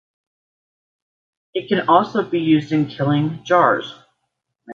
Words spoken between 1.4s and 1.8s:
It